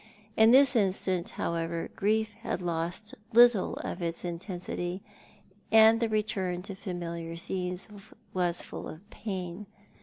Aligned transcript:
In 0.35 0.49
this 0.49 0.75
instance, 0.75 1.29
however, 1.37 1.91
grief 1.95 2.33
had 2.41 2.59
lost 2.59 3.13
little 3.33 3.75
of 3.83 4.01
its 4.01 4.25
intensity, 4.25 5.03
and 5.71 5.99
the 5.99 6.09
return 6.09 6.63
to 6.63 6.73
familiar 6.73 7.35
scenes 7.35 7.87
was 8.33 8.63
full 8.63 8.89
of 8.89 9.07
pain. 9.11 9.67